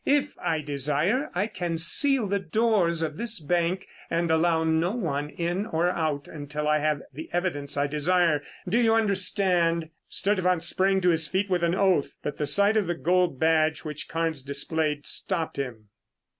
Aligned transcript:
If 0.03 0.35
I 0.39 0.61
desire, 0.61 1.29
I 1.35 1.45
can 1.45 1.77
seal 1.77 2.25
the 2.25 2.39
doors 2.39 3.03
of 3.03 3.17
this 3.17 3.39
bank 3.39 3.87
and 4.09 4.31
allow 4.31 4.63
no 4.63 4.93
one 4.95 5.29
in 5.29 5.67
or 5.67 5.91
out 5.91 6.27
until 6.27 6.67
I 6.67 6.79
have 6.79 7.03
the 7.13 7.29
evidence 7.31 7.77
I 7.77 7.85
desire. 7.85 8.41
Do 8.67 8.79
you 8.79 8.95
understand?" 8.95 9.91
Sturtevant 10.09 10.63
sprang 10.63 11.01
to 11.01 11.09
his 11.09 11.27
feet 11.27 11.51
with 11.51 11.63
an 11.63 11.75
oath, 11.75 12.15
but 12.23 12.37
the 12.37 12.47
sight 12.47 12.77
of 12.77 12.87
the 12.87 12.95
gold 12.95 13.39
badge 13.39 13.81
which 13.81 14.09
Carnes 14.09 14.41
displayed 14.41 15.05
stopped 15.05 15.57
him. 15.57 15.89